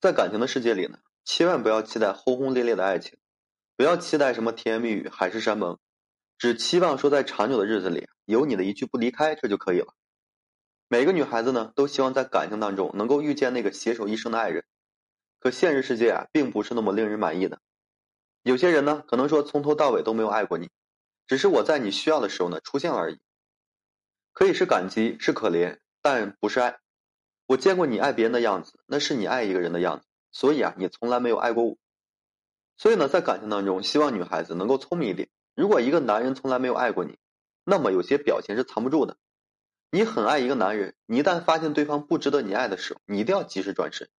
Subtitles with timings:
[0.00, 3.18] 在感情的世界里呢，千万不要期待轰轰烈烈的爱情，
[3.76, 5.76] 不要期待什么甜言蜜语、海誓山盟，
[6.38, 9.94] 只期望说在长久的日子里，有你的一句不离开，这就可以了。
[10.86, 14.64] 每个女孩子呢，都希望在感情当中能够遇见那个携手一生的爱人，
[15.40, 17.60] 可现实世界啊，并不是那么令人满意的。
[18.42, 20.70] 有些人呢，可能说从头到尾都没有爱过你，
[21.26, 23.18] 只是我在你需要的时候呢出现了而已。
[24.32, 26.78] 可以是感激，是可怜，但不是爱。
[27.48, 30.06] 我见过你爱别人的样子，那是你爱一个人的样子。
[30.32, 31.78] 所以啊，你从来没有爱过我。
[32.76, 35.30] 所以呢，在感情当中，希望女孩子能够聪明一点。
[35.54, 37.16] 如果一个男人从来没有爱过你，
[37.64, 39.16] 那么有些表情是藏不住的。
[39.90, 44.10] 你很爱一个男人，你一旦发现对方不值得你爱的时候，你一定要及时转身，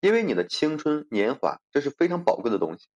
[0.00, 2.86] 因为你的青春年华这是非常宝贵的东西。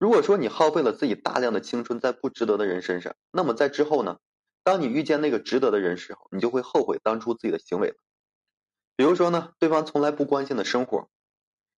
[0.00, 4.18] 如果说你耗费了自己大量的青春在不值得的人身上，那么在之后呢，
[4.64, 7.96] 当你遇见那个值得的人时候，你就会后悔当初自己的行为了。
[8.96, 11.08] 比如说呢，对方从来不关心的生活，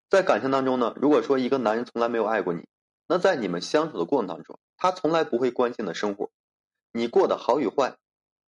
[0.09, 2.69] 在感情当中呢，如果说一个男人从来没有爱过你，
[3.09, 6.31] 那在你们相处的过程当中，他从来不会关心的生活，
[6.93, 7.97] 你过得好与坏，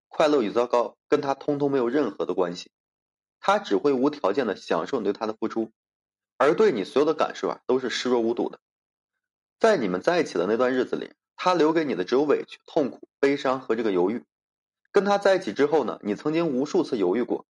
[0.09, 2.71] 快乐与糟糕，跟他通通没有任何的关系，
[3.41, 5.73] 他只会无条件的享受你对他的付出，
[6.39, 8.61] 而对你所有的感受啊，都是视若无睹的。
[9.59, 14.25] 在你们在一起的那段日子里，他留给你的只有委屈、痛苦、悲伤和这个犹豫。
[14.93, 17.47] 跟他在一起之后呢，你曾经无数次犹豫过。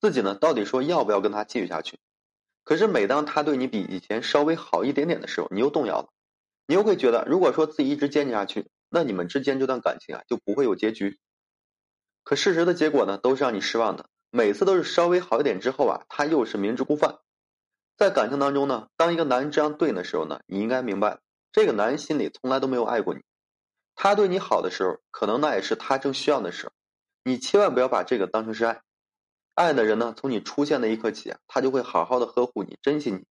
[0.00, 1.98] 自己呢，到底说要不要跟他继续下去？
[2.64, 6.08] 可是每当他对你比以前稍微好一点点的时候，你又动摇了，
[6.66, 11.18] 你又会觉得，如果说自己一直坚持下去，那你们之间这段感情啊就不会有结局。
[12.24, 14.10] 可事实的结果呢，都是让你失望的。
[14.30, 17.16] 每次都是稍微好一点之后啊，他又是明知故犯。
[17.96, 21.18] 在感情当中呢，当一个男人这样对你的时候呢，你应该明白，
[21.50, 23.22] 这个男人心里从来都没有爱过你。
[23.94, 26.72] 他对你好的时候，可能那也是他正需要的时候。
[27.24, 28.82] 你千万不要把这个当成是爱。
[29.58, 33.24] 爱的人呢，从你出现的一刻起，他就会好好的呵护你、珍惜你，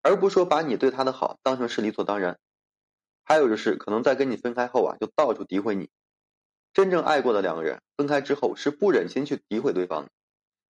[0.00, 2.38] 而不是说把你对他的好当成是理所当然。
[3.22, 5.90] 还有就是，可能在跟你分开后啊，就到处诋毁你。
[6.72, 10.10] 真正爱过的两个人，分开之后是不忍心去诋毁对方的，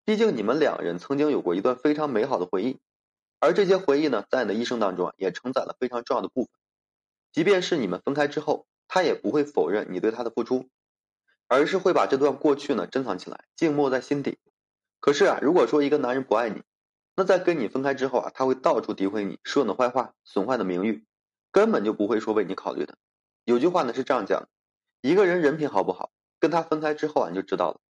[0.05, 2.81] 毕竟你们两人曾经有过一段非常美好的回忆，
[3.39, 6.51] 而这些回忆呢，在你的一生当中啊，也承载了非常重要的部分。
[7.31, 10.69] 即便是你们分开之后，他也不会否认你对他的付出，
[11.47, 14.39] 而是会把这段过去呢珍藏起来，静默在心底。
[15.05, 16.63] 可是啊，如果说一个男人不爱你，
[17.15, 21.05] 那在跟你分开之后啊，他会到处诋毁你，说你的坏话，损坏的名誉，
[21.53, 22.97] 根本就不会说为你考虑的。
[23.45, 24.49] 有句话呢是这样讲的：
[25.03, 26.11] 一个人人品好不好，
[26.41, 27.81] 跟他分开之后啊你就知道了。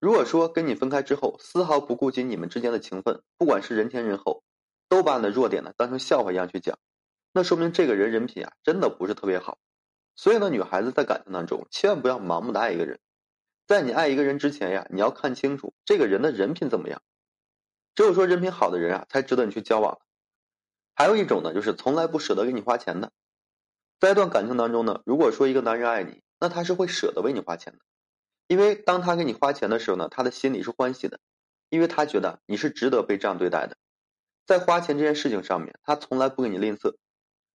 [0.00, 4.42] 如果说跟你分开之后，丝毫不顾及你们之间的情分，不管是人前人后，
[4.88, 6.76] 都把你的弱点呢当成笑话一样去讲，
[7.32, 9.58] 那说明这个人人品啊真的不是特别好。
[10.16, 12.98] 所以呢，女孩子在感情当中千万不要盲目的爱一个人。
[13.68, 17.02] 在你爱一个人之前呀，你要看清楚这个人的人品怎么样。
[17.94, 20.00] 只有说人品好的人啊，才值得你去交往。
[20.94, 23.12] 还有一种呢，就是从来不舍得给你花钱的。
[24.00, 27.80] 在一段感情当中呢，如果说一个男人爱你，那他是会舍得为你花钱的，
[28.46, 31.20] 因为当他给你花钱的时候呢，他的心里是欢喜的，
[31.68, 33.76] 因为他觉得你是值得被这样对待的。
[34.46, 36.94] 在花钱这件事情上面，他从来不给你吝啬。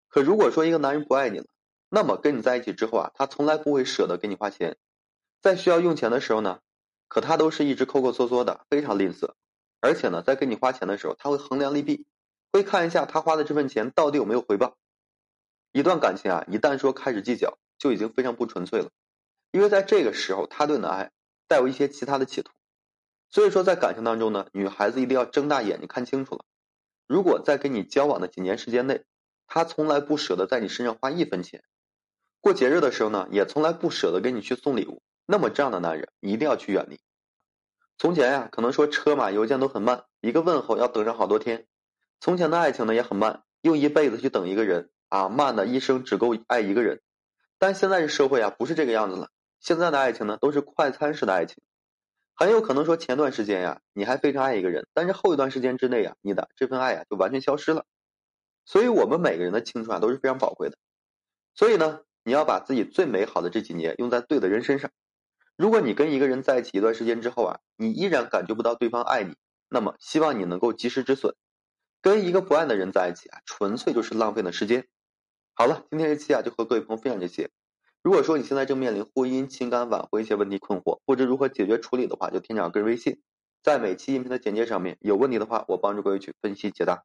[0.10, 1.48] 可如果说一个男人不爱你了，
[1.90, 4.78] 那么跟你在一起之后啊，他从来不会舍得给你花钱。
[5.44, 6.62] 在需要用钱的时候呢，
[7.10, 9.34] 可他都是一直抠抠缩缩的，非常吝啬。
[9.82, 12.06] 而且呢，在给你花钱的时候，他会衡量利弊，
[12.54, 14.78] 会看一下他花的这份钱到底有没有回报。
[15.74, 18.90] 一段感情啊，一旦说开始计较，就已经非常不纯粹了。
[19.52, 21.12] 因为在这个时候，他对你的爱
[21.50, 22.54] 带有一些其他的企图。
[23.30, 26.46] 所以说，在感情当中呢，女孩子一定要睁大眼睛看清楚了。
[27.06, 29.04] 如果在跟你交往的几年时间内，
[29.46, 31.66] 他从来不舍得在你身上花一分钱，
[32.40, 35.02] 过节日的时候呢，也从来不舍得给你去送礼物。
[35.26, 37.00] 那么这样的男人，一定要去远离。
[37.98, 41.66] 从前呀，可能说车马邮件都很慢，一个问候要等上好多天。
[42.20, 47.02] 从前的爱情呢也很慢，用一辈子去等一个人啊，慢的一生只够爱一个人。
[47.58, 49.30] 但现在这社会啊，不是这个样子了。
[49.60, 51.64] 现在的爱情呢，都是快餐式的爱情，
[52.36, 57.86] 很有可能说前段时间呀，你还非常爱一个人，但是后一段时间之内呀，你的这份爱呀就完全消失了。
[58.66, 60.78] 所以我们每个人的青春啊都是非常宝贵的，
[61.56, 64.92] 所以呢，你要把自己最美好的这几年用在对的人身上。
[65.56, 69.36] 如果你跟一个人在一起一段时间之后啊，你依然感觉不到对方爱你，
[69.70, 71.36] 那么希望你能够及时止损。
[72.02, 74.88] 跟一个不爱的人在一起啊，纯粹就是浪费的时间。
[75.54, 77.52] 好了，今天这期啊就和各位朋友分享这些。
[78.02, 83.22] 如果说你现在正面临婚姻、情感挽回一些问题困惑，不知如何解决处理的话，就添加个人微信，
[83.62, 87.04] 在每期音频的简介上面有问题的话，我帮助各位去分析解答。